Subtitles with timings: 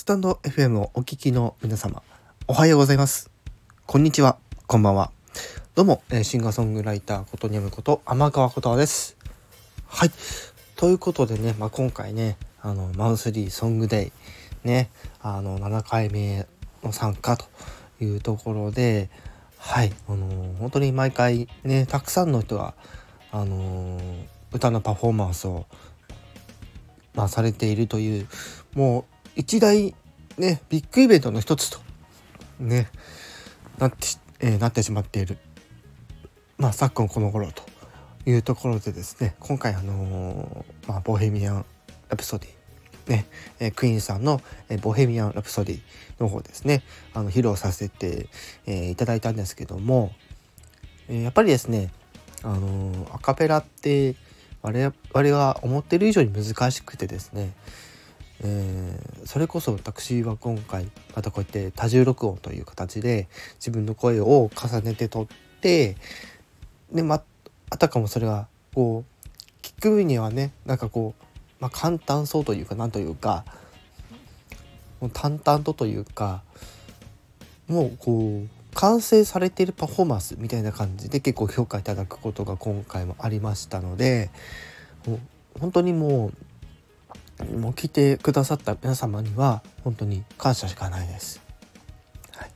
[0.00, 2.02] スタンド FM をお聞きの皆様、
[2.46, 3.30] おはようございます。
[3.84, 5.12] こんにちは、こんばんは。
[5.74, 9.18] どうも、えーシンガーソングライターことにゃむこと天川ことです。
[9.86, 10.10] はい。
[10.76, 14.10] ということでね、まあ、今回ね、あの、マンスリーソングデ
[14.64, 14.88] イ、ね、
[15.20, 16.46] あの、7回目
[16.82, 17.44] の参加と
[18.02, 19.10] いうところで、
[19.58, 22.72] はい、あのー本当に毎回ね、たくさんの人が、
[23.32, 25.66] あのー歌のパフォーマンスを、
[27.14, 28.28] まあ、されているという、
[28.72, 29.94] もう一大
[30.38, 31.78] ね、ビッグイベントの一つと、
[32.58, 32.88] ね、
[33.78, 35.36] なってし、えーなってしまっている、
[36.56, 37.62] まあ、昨今この頃と
[38.24, 41.66] いうところでですね、今回あのーまあ、ボヘミアン・
[42.08, 43.26] ラプソディ、ね、
[43.58, 45.80] えークイーンさんの、えボヘミアン・ラプソディ
[46.18, 48.28] の方ですね、あの、披露させて、
[48.66, 50.12] えいただいたんですけども、
[51.08, 51.90] えやっぱりですね、
[52.42, 54.16] あのアカペラって
[54.62, 57.52] 我々は思ってる以上に難しくてですね、
[58.42, 63.28] えーそれこそ私は今回またこうやって多重録音という形で
[63.60, 65.26] 自分の声を重ねて撮っ
[65.60, 65.96] て
[66.92, 67.22] でま
[67.70, 71.24] あたかもそれがこう聞くにはねなんかこう、
[71.60, 73.44] まあ、簡単そうというかなんというか
[75.00, 76.42] もう淡々とというか
[77.68, 84.30] もうこう完成されているパフォーマンスみたいな感じで結構評価いただくことが今回もありましたので
[85.58, 86.32] 本当にもう
[87.44, 91.40] もう聞いてくださった皆様には本当に感謝しかないです。
[92.36, 92.50] はい、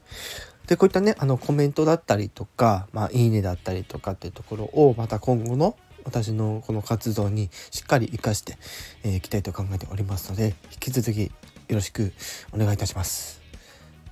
[0.66, 8.58] でこういったねあのコメントだったりとか、まあ、いいねだったりとかっていうところをまた今後の私のこの活動にしっかり活かして
[9.02, 11.30] えーいきたいと考えておりますので引き続きよ
[11.70, 12.12] ろしく
[12.52, 13.42] お願いいたします。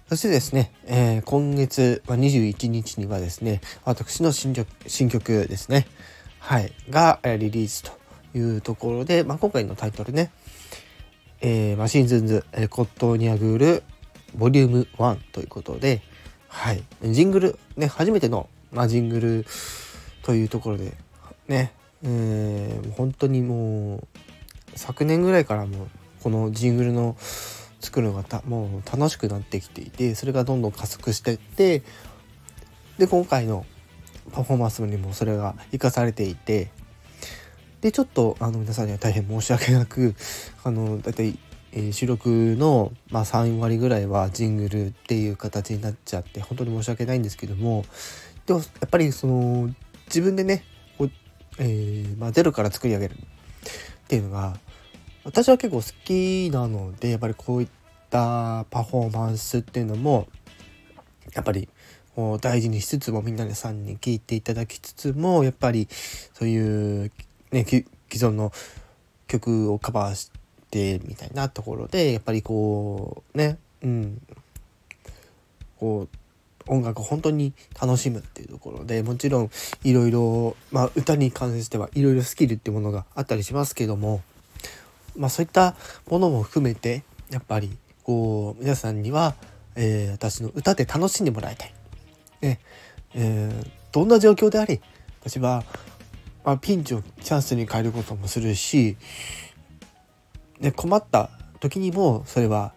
[0.08, 5.86] そしてですね、えー今月21日にはですね、私の新曲新曲ですね、
[6.38, 8.01] はい、がリリースと
[8.34, 10.30] いうところで、まあ、今回のタイトルね、
[11.40, 13.82] えーマシンズンズ、えーコットーニャグール
[14.34, 16.02] ボリューム1ということで、
[16.48, 19.46] はい、ジングル、ね、初めての、まあ、ジングル
[20.22, 20.92] というところで、
[21.48, 21.72] ね、
[22.02, 24.08] えー本当にもう、
[24.74, 25.88] 昨年ぐらいからもう、
[26.22, 27.16] このジングルの
[27.80, 31.82] 作るのがたもう楽しくなってきていて、それがどんどん加速していって、
[32.98, 33.66] で、今回の
[34.30, 36.70] パフォーマンスにもそれが活かされていて、
[37.82, 40.14] でちょっとあの皆さんには大変申し訳なく
[40.62, 41.36] あのだいたい、
[41.72, 47.84] え収録の、まあ、3割ぐらいはジングルっていう形になっちゃって本当に申し訳ないんですけども
[48.46, 49.68] でもやっぱりその
[50.06, 50.64] 自分でね
[50.96, 51.08] こ、
[51.58, 53.16] えーまあ、ゼロから作り上げるっ
[54.06, 54.56] ていうのが
[55.24, 57.68] 私は結構好きなのでやっぱりこういっ
[58.10, 60.28] たパフォーマンスっていうのも
[61.34, 61.68] やっぱり
[62.40, 67.10] 大事にしつつもみんなでさんに聞いていただきつつもやっぱりそういう
[67.52, 68.52] ね既存の
[69.28, 70.30] 曲をカバーし
[70.70, 74.22] てみたいなところでやっぱりこうねうん
[75.78, 76.16] こう
[76.68, 79.50] 音楽を本当に楽しむっていうところでもちろん
[79.82, 84.22] いろいろまあ歌に関してはいろいろスキルっていうものがあったりしますけども
[85.16, 85.74] まあそういった
[86.08, 89.34] ものも含めてやっぱりこう皆さんには、
[89.74, 91.74] えー私の歌で楽しんでもらいたい。
[92.40, 92.60] ね
[93.14, 94.80] えーどんな状況であれ
[95.20, 95.64] 私は、
[96.44, 98.96] まあ、ピンチをチャンスに変えることもするし、
[100.60, 101.30] ね、困った
[101.60, 102.72] 時にもそれは、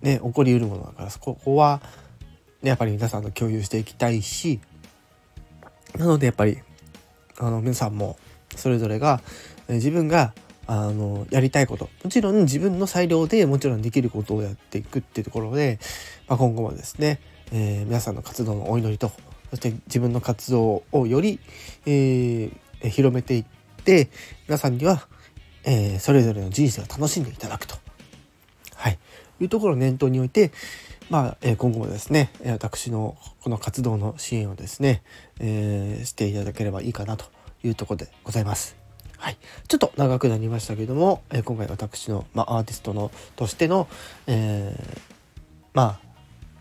[0.00, 1.80] ね、起こりうるものだからそこは、
[2.62, 4.60] ね、やっぱり皆さんと共有していきたいし
[5.98, 6.58] なのでやっぱり
[7.38, 8.16] あの皆さんも
[8.56, 9.20] それぞれが
[9.68, 10.34] 自分が
[10.66, 15.80] あのやりたいこともちろん自分の裁量でもちろんできることをやっていくっていうところで、
[16.28, 17.20] まあ、今後もですね、
[17.50, 19.10] えー皆さんの活動のお祈りと
[19.50, 21.40] そして自分の活動をより、
[21.86, 22.56] えー
[22.88, 23.44] 広めていっ
[23.84, 24.08] て
[24.48, 25.06] 皆さんには、
[25.64, 27.76] えーそれぞれの人生を楽しんでいただくと、
[28.74, 28.98] はい、
[29.40, 30.52] いうところを念頭において、
[31.10, 35.02] まあえ今後もですね私のこの活動の支援をですね、
[35.40, 37.26] えーしていただければいいかなと
[37.62, 38.76] いうところでございます。
[39.18, 39.38] はい、
[39.68, 43.86] ちょっと長くなりましたけども、え今回私の、まあ、アーティストのとしての、
[44.26, 44.76] え
[45.74, 46.00] ま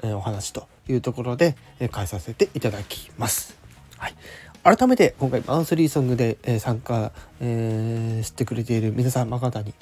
[0.01, 3.57] あ、えお話というところで、えー変えさせていただきます。
[3.97, 4.15] はい、
[4.63, 9.73] 改めて今回マンスリーソングで、参加、えーしてくれている皆様方に、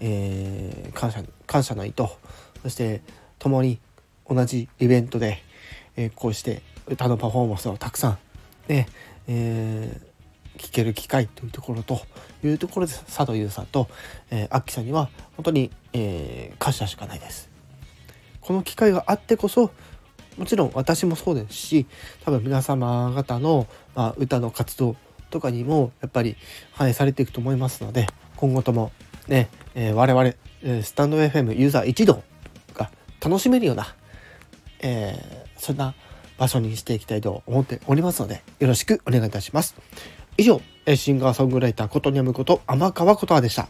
[0.00, 2.04] えー感謝感謝の意図
[2.62, 3.00] そして
[3.38, 3.80] 共に
[4.28, 5.42] 同じイベントで、
[5.96, 8.18] えこうして歌のパフォーマンスをたくさん
[8.68, 8.86] ね、
[9.26, 10.10] えー
[10.58, 12.02] 聞ける機会というところと
[12.44, 13.88] いうところで佐藤優さんと、
[14.30, 15.08] えー、アッキさんには
[15.38, 17.48] 本当に、えー感謝しかないです。
[18.42, 19.70] この機会があってこそ
[20.40, 21.86] もちろん私もそうですし
[22.24, 24.96] 多分皆様方の、まあ、歌の活動
[25.28, 26.34] とかにもやっぱり
[26.72, 28.06] 反映されていくと思いますので
[28.36, 28.90] 今後とも
[29.28, 30.32] ね、えー我々、
[30.62, 32.22] えスタンド FM ユーザー一同
[32.72, 32.90] が
[33.22, 33.94] 楽しめるような、
[34.80, 35.94] えー、そんな
[36.38, 39.76] 場所にしていきたいと思っておりますので、よろしくお願いいたします。
[40.38, 40.62] 以上、
[40.96, 43.68] シンガーソングライターことにゃむこと天川ことはでした。